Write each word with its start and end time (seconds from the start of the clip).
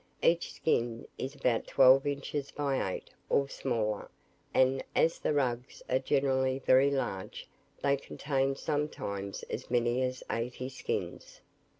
Each 0.23 0.51
skin 0.53 1.07
is 1.19 1.35
about 1.35 1.67
twelve 1.67 2.07
inches 2.07 2.49
by 2.49 2.91
eight, 2.95 3.11
or 3.29 3.47
smaller; 3.47 4.09
and 4.51 4.83
as 4.95 5.19
the 5.19 5.31
rugs 5.31 5.83
are 5.87 5.99
generally 5.99 6.57
very 6.57 6.89
large, 6.89 7.47
they 7.83 7.97
contain 7.97 8.55
sometimes 8.55 9.43
as 9.43 9.69
many 9.69 10.01
as 10.01 10.23
eighty 10.31 10.69
skins. 10.69 11.41